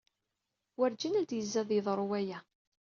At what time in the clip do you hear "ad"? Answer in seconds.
1.21-1.29, 1.61-1.69